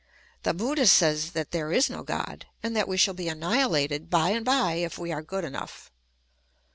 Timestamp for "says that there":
0.87-1.71